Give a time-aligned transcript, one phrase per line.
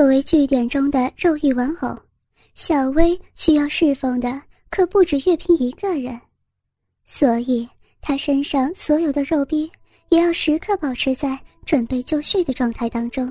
[0.00, 1.94] 作为据点中的肉欲玩偶，
[2.54, 6.18] 小薇需要侍奉的可不止月平一个人，
[7.04, 7.68] 所以
[8.00, 9.70] 她身上所有的肉逼
[10.08, 13.30] 也要时刻保持在准备就绪的状态当中，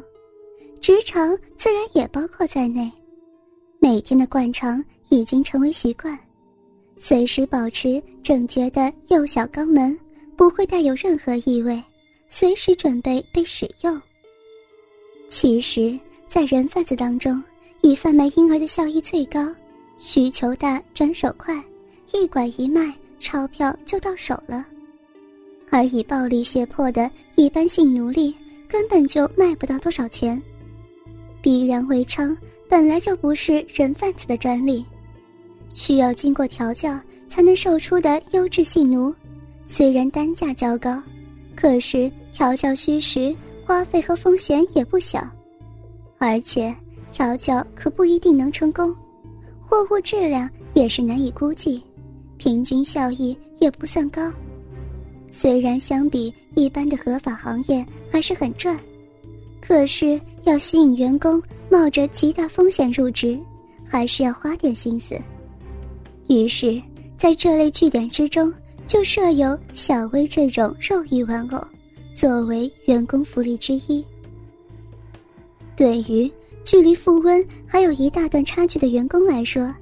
[0.80, 2.88] 直肠自然也包括在内。
[3.80, 6.16] 每天的灌肠已经成为习惯，
[7.00, 10.00] 随时保持整洁的幼小肛门
[10.38, 11.84] 不会带有任何异味，
[12.30, 14.00] 随时准备被使用。
[15.28, 16.00] 其实，
[16.30, 17.42] 在人贩子当中，
[17.82, 19.40] 以贩卖婴儿的效益最高，
[19.98, 21.60] 需求大，转手快，
[22.14, 24.64] 一拐一卖，钞票就到手了。
[25.72, 28.36] 而以暴力胁迫的一般性奴隶，
[28.68, 30.40] 根本就卖不到多少钱。
[31.42, 32.38] 逼良为娼
[32.70, 34.86] 本来就不是人贩子的专利，
[35.74, 39.12] 需要经过调教才能售出的优质性奴，
[39.66, 41.02] 虽然单价较高，
[41.56, 45.28] 可是调教需时，花费和风险也不小，
[46.20, 46.74] 而且
[47.12, 48.96] 调教可不一定能成功，
[49.66, 51.82] 货物质量也是难以估计，
[52.38, 54.32] 平均效益也不算高。
[55.32, 58.78] 虽然相比一般的合法行业还是很赚。
[59.62, 63.38] 可是要吸引员工冒着极大风险入职，
[63.86, 65.16] 还是要花点心思。
[66.28, 66.82] 于是，
[67.18, 68.52] 在这类据点之中，
[68.88, 71.62] 就设有小薇这种肉欲玩偶，
[72.16, 74.04] 作为员工福利之一。
[75.80, 76.30] 对于
[76.62, 79.74] 距离富温还有一大段差距的员工来说，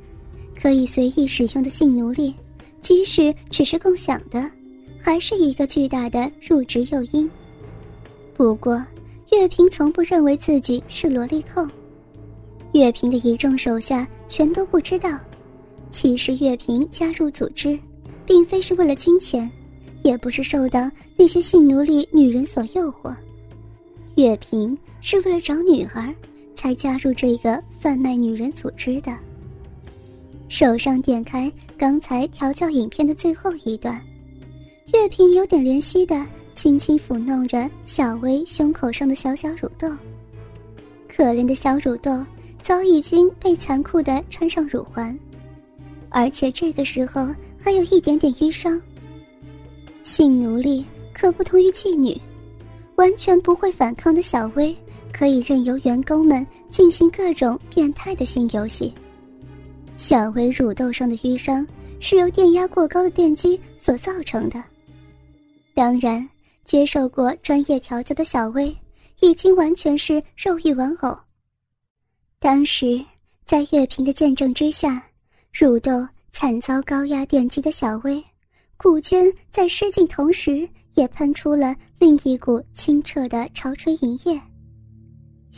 [0.61, 2.35] 可以随意使用的性奴隶，
[2.79, 4.47] 即使只是共享的，
[5.01, 7.27] 还是一个巨大的入职诱因。
[8.35, 8.75] 不过，
[9.31, 11.67] 月平从不认为自己是萝莉控，
[12.73, 15.17] 月平的一众手下全都不知道。
[15.89, 17.75] 其实月平加入组织，
[18.23, 19.49] 并非是为了金钱，
[20.03, 23.11] 也不是受到那些性奴隶女人所诱惑。
[24.13, 26.13] 月平是为了找女儿，
[26.55, 29.15] 才加入这个贩卖女人组织的。
[30.49, 34.01] 手上点开刚才调教影片的最后一段，
[34.93, 36.25] 月平有点怜惜的。
[36.53, 39.87] 轻轻抚弄着小薇胸口上的小小乳豆，
[41.07, 42.25] 可怜的小乳豆
[42.63, 45.15] 早已经被残酷的穿上乳环，
[46.09, 47.27] 而且这个时候
[47.59, 48.81] 还有一点点淤伤。
[50.01, 52.19] 性奴隶可不同于妓女，
[52.95, 54.75] 完全不会反抗的小薇
[55.17, 58.93] 可以任由员工们进行各种变态的性游戏。
[59.95, 61.65] 小薇乳豆上的淤伤
[61.99, 64.63] 是由电压过高的电击所造成的，
[65.73, 66.27] 当然。
[66.63, 68.75] 接受过专业调教的小薇，
[69.21, 71.17] 已经完全是肉欲玩偶。
[72.39, 73.01] 当时
[73.45, 75.01] 在月平的见证之下，
[75.53, 78.21] 乳豆惨遭高压电击的小薇，
[78.75, 84.37] 骨间在失禁同时，也喷出了另一股清澈的潮吹银液。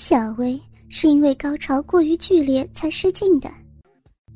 [0.02, 3.52] 小薇是因为高潮过于剧烈才失禁的。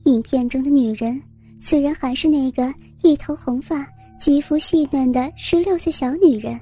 [0.04, 1.20] 影片中的女人
[1.58, 3.88] 虽然还是那个一头红发。
[4.20, 6.60] 肌肤细嫩的十六岁小女人，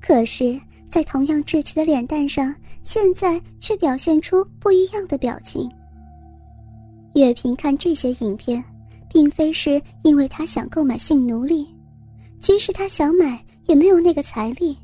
[0.00, 0.60] 可是，
[0.90, 2.52] 在同样稚气的脸蛋上，
[2.82, 5.68] 现在却表现出不一样的表情。
[7.14, 8.64] 月平看这些影片，
[9.08, 11.68] 并非是因为他想购买性奴隶，
[12.40, 14.76] 即使他想买，也没有那个财力。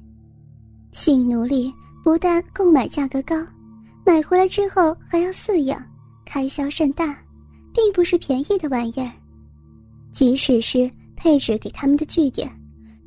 [0.93, 1.73] 性奴隶
[2.07, 3.35] 不但购买价格高，
[4.05, 5.85] 买回来之后还要饲养，
[6.25, 7.19] 开销甚大，
[7.75, 9.11] 并不是便宜的玩意儿。
[10.13, 10.89] 即使是。
[11.17, 12.49] 配置给他们的据点，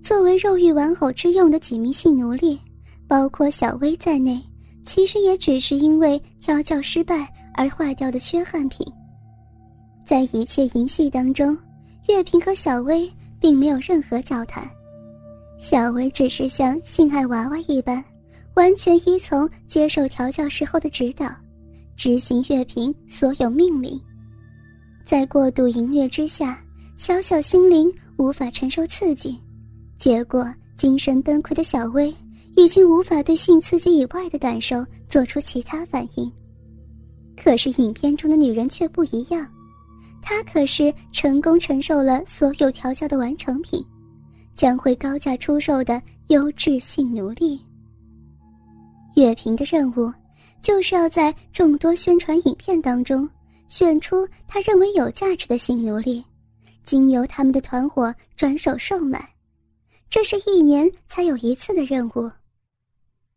[0.01, 2.59] 作为肉欲玩偶之用的几名性奴隶，
[3.07, 4.41] 包括小薇在内，
[4.83, 8.85] 其实也只是因为调教失败而坏掉的缺憾品。
[10.07, 11.55] 在一切淫戏当中，
[12.07, 14.67] 月平和小薇并没有任何交谈，
[15.59, 18.03] 小薇只是像性爱娃娃一般，
[18.59, 21.33] 完全依从接受调教时候的指导，
[21.95, 23.97] 执行月平所有命令。
[25.05, 26.61] 在过度淫虐之下。
[26.97, 29.39] 小小心灵无法承受刺激，
[29.97, 32.13] 结果精神崩溃的小薇
[32.57, 36.29] 已经无法对性刺激以外的感受做出其他反应。
[37.41, 39.47] 可是影片中的女人却不一样，
[40.21, 43.81] 她可是成功承受了所有调教的完成品，
[44.53, 47.61] 将会高价出售的优质性奴隶。
[49.15, 50.11] 月平的任务，
[50.61, 53.29] 就是要在众多宣传影片当中
[53.67, 56.23] 选出他认为有价值的性奴隶。
[56.83, 59.35] 经由他们的团伙转手售卖，
[60.09, 62.31] 这是一年才有一次的任务。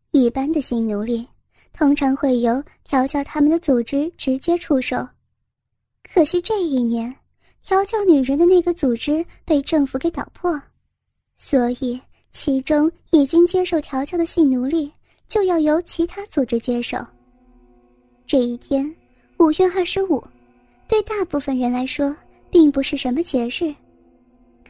[0.09, 1.27] 一般的性奴隶
[1.71, 5.07] 通常会由调教他们的组织直接出售，
[6.11, 7.15] 可惜这一年
[7.61, 10.59] 调教女人的那个组织被政府给捣破，
[11.35, 14.91] 所以其中已经接受调教的性奴隶
[15.33, 16.95] 就要由其他组织接手。
[18.27, 18.85] 这一天，
[19.39, 20.23] 五月二十五，
[20.87, 22.15] 对大部分人来说
[22.51, 23.73] 并不是什么节日，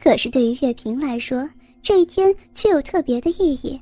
[0.02, 1.46] 可是对于月平来说，
[1.82, 3.78] 这一天却有特别的意义。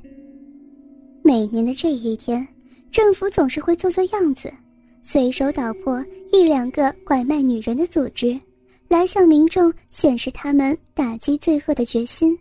[1.23, 2.45] 每年的这一天，
[2.91, 4.53] 政府总是会做做样子，
[5.03, 8.37] 随手捣破一两个拐卖女人的组织，
[8.89, 12.37] 来向民众显示他们打击罪恶的决心。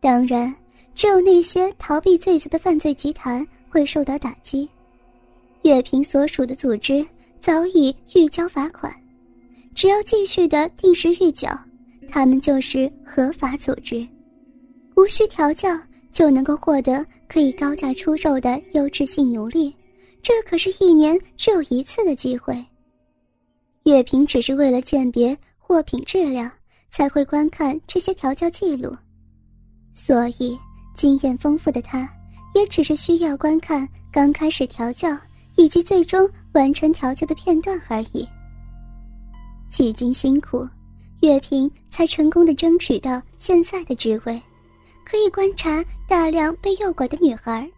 [0.00, 0.52] 当然，
[0.94, 4.68] 只有那些逃避罪责的犯罪集团会受到打击。
[5.62, 7.04] 月平所属的组织
[7.40, 8.94] 早已预交罚款，
[9.74, 11.48] 只要继续的定时预缴，
[12.08, 14.06] 他们就是合法组织，
[14.96, 15.78] 无需调教
[16.12, 19.74] 就能够获得可以高价出售的优质性奴隶，
[20.22, 22.62] 这可是一年只有一次的机会。
[23.84, 26.50] 月平只是为了鉴别货品质量，
[26.90, 28.94] 才会观看这些调教记录。
[29.92, 30.58] 所以，
[30.94, 32.08] 经验丰富的他，
[32.54, 35.08] 也只是需要观看刚开始调教
[35.56, 38.28] 以及最终完成调教的片段而已。
[39.70, 40.68] 几经辛苦，
[41.20, 44.40] 月平才成功的争取到现在的职位，
[45.04, 47.68] 可以观察大量被诱拐的女孩。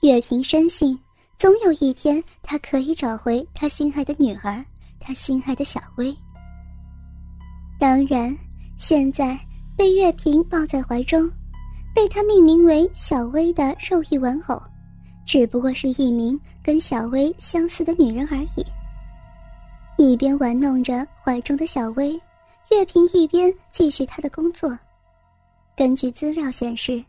[0.00, 0.98] 月平深信，
[1.38, 4.64] 总有一天他可以找回他心爱的女儿，
[4.98, 6.16] 他心爱的小薇。
[7.78, 8.36] 当然，
[8.76, 9.38] 现在。
[9.76, 11.28] 被月平抱在怀中，
[11.94, 14.60] 被他命名为小薇的肉欲玩偶，
[15.24, 18.66] 只不过是一名跟小薇相似的女人而已。
[19.96, 22.20] 一边玩弄着怀中的小薇，
[22.72, 24.76] 月平一边继续他的工作。
[25.76, 27.02] 根据资料显示，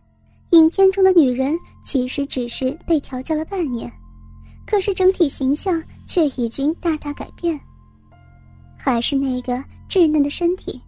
[0.52, 3.92] 影片中的女人其实只是被调教了半年，
[4.68, 7.60] 可是整体形象却已经大大改变，
[8.78, 9.54] 还是那个
[9.90, 10.80] 稚嫩的身体。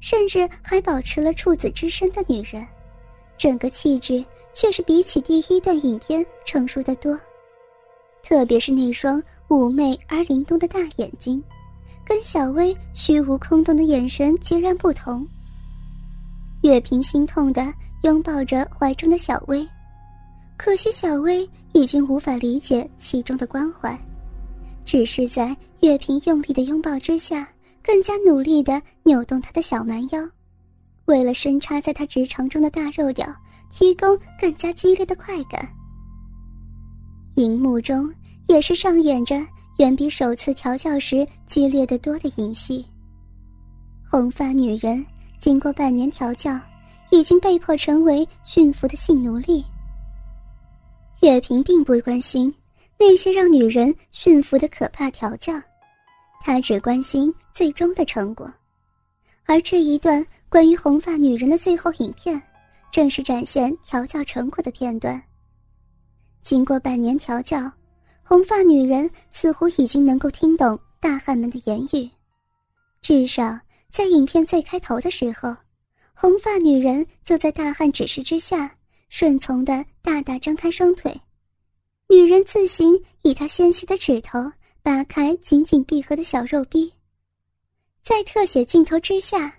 [0.00, 2.66] 甚至还保持了处子之身的女人，
[3.36, 7.18] 整个气质却是比起第一段影片成熟的多。
[8.22, 11.42] 特别是那双妩媚而灵动的大眼睛，
[12.06, 15.26] 跟小薇虚无空洞的眼神截然不同。
[16.62, 17.72] 月平心痛的
[18.02, 19.66] 拥抱着怀中的小薇，
[20.56, 23.98] 可惜小薇已经无法理解其中的关怀，
[24.84, 27.46] 只是在月平用力的拥抱之下。
[27.86, 30.26] 更加努力的扭动他的小蛮腰，
[31.06, 33.26] 为了深插在他直肠中的大肉屌
[33.70, 35.68] 提供更加激烈的快感。
[37.36, 38.12] 荧幕中
[38.46, 39.36] 也是上演着
[39.78, 42.84] 远比首次调教时激烈的多的影戏。
[44.08, 45.04] 红发女人
[45.40, 46.58] 经过半年调教，
[47.10, 49.64] 已经被迫成为驯服的性奴隶。
[51.20, 52.54] 月平并不关心
[52.98, 55.52] 那些让女人驯服的可怕调教。
[56.40, 58.48] 他只关心最终的成果，
[59.44, 62.40] 而这一段关于红发女人的最后影片，
[62.90, 65.22] 正是展现调教成果的片段。
[66.40, 67.70] 经过半年调教，
[68.22, 72.10] 红发女人似乎已经能够听懂大汉们的言语，
[73.02, 73.58] 至少
[73.90, 75.54] 在影片最开头的时候，
[76.14, 78.74] 红发女人就在大汉指示之下，
[79.08, 81.14] 顺从的大大张开双腿，
[82.08, 84.50] 女人自行以她纤细的指头。
[84.82, 86.92] 扒开紧紧闭合的小肉逼，
[88.04, 89.50] 在特写镜头之下，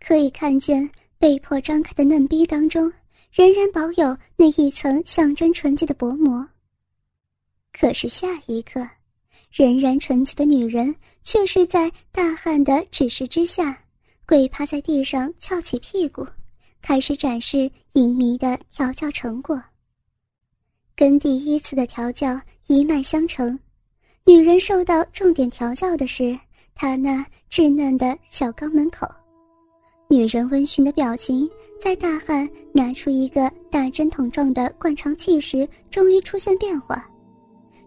[0.00, 2.92] 可以看见被迫张开的嫩逼当中，
[3.30, 6.44] 仍然保有那一层象征纯洁的薄膜。
[7.72, 8.84] 可是下一刻，
[9.52, 10.92] 仍然纯洁的女人
[11.22, 13.80] 却是在大汉的指示之下，
[14.26, 16.26] 跪趴在地上，翘起屁股，
[16.82, 19.62] 开始展示隐秘的调教成果。
[20.96, 23.56] 跟第一次的调教一脉相承。
[24.24, 26.38] 女人受到重点调教的是
[26.74, 29.06] 他那稚嫩的小肛门口，
[30.08, 31.48] 女人温驯的表情
[31.80, 37.08] 在大汉拿出一个大针筒状的灌肠器时，终于出现变化，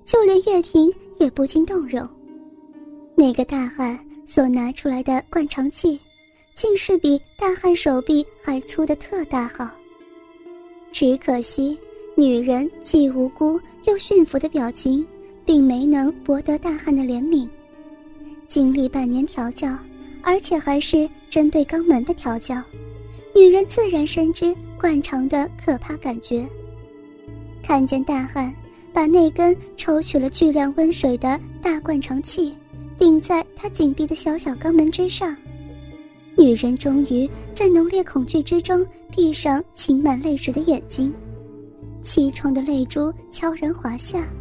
[0.05, 2.07] 就连月平也不禁动容。
[3.15, 5.99] 那个大汉所拿出来的灌肠器，
[6.53, 9.69] 竟是比大汉手臂还粗的特大号。
[10.91, 11.77] 只可惜，
[12.15, 15.05] 女人既无辜又驯服的表情。
[15.45, 17.47] 并没能博得大汉的怜悯。
[18.47, 19.77] 经历半年调教，
[20.21, 22.61] 而且还是针对肛门的调教，
[23.35, 26.47] 女人自然深知灌肠的可怕感觉。
[27.63, 28.53] 看见大汉
[28.93, 32.53] 把那根抽取了巨量温水的大灌肠器
[32.97, 35.35] 顶在他紧闭的小小肛门之上，
[36.37, 41.13] 女人终于在浓烈恐惧之中闭上噙满泪水的眼睛，
[42.03, 44.25] 凄怆的泪珠悄然滑下。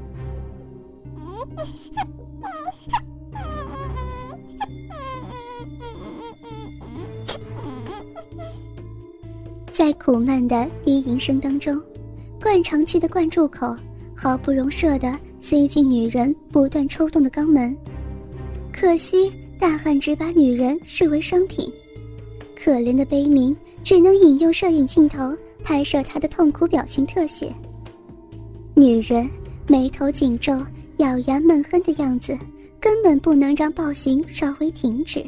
[9.75, 11.83] 在苦闷的低吟声当中，
[12.40, 13.76] 灌肠器的灌注口
[14.14, 17.76] 毫不容赦地塞进女人不断抽动的肛门。
[18.73, 21.69] 可惜大汉只把女人视为商品，
[22.54, 27.52] 可怜的悲鸣只能引诱摄影镜头拍摄她的痛苦表情特写。
[28.75, 29.28] 女人
[29.66, 30.57] 眉头紧皱、
[30.99, 32.38] 咬牙闷哼的样子，
[32.78, 35.26] 根本不能让暴行稍微停止。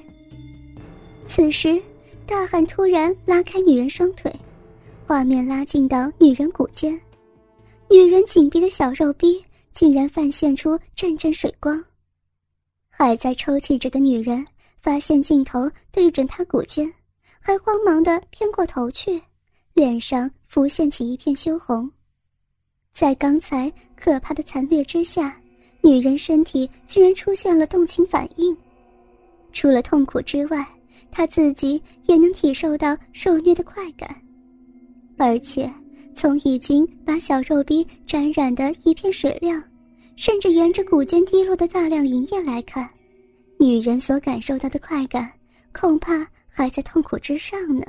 [1.26, 1.82] 此时，
[2.26, 4.32] 大汉突然拉开女人双腿，
[5.06, 7.00] 画面拉近到女人骨间，
[7.88, 9.42] 女人紧闭的小肉逼
[9.72, 11.82] 竟然泛现出阵阵水光。
[12.88, 14.44] 还在抽泣着的女人
[14.82, 16.92] 发现镜头对准她骨尖，
[17.40, 19.22] 还慌忙的偏过头去，
[19.72, 21.88] 脸上浮现起一片羞红。
[22.92, 25.40] 在刚才可怕的残虐之下，
[25.80, 28.56] 女人身体竟然出现了动情反应。
[29.52, 30.66] 除了痛苦之外，
[31.10, 34.08] 他自己也能体受到受虐的快感。
[35.18, 35.70] 而且，
[36.14, 39.62] 从已经把小肉逼沾染的一片水亮，
[40.16, 42.88] 甚至沿着骨尖滴落的大量银液来看，
[43.58, 45.32] 女人所感受到的快感，
[45.72, 47.84] 恐怕还在痛苦之上呢。